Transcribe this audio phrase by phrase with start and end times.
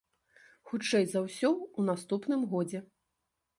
[0.71, 1.53] Хутчэй за ўсё,
[1.83, 2.85] у наступным годзе.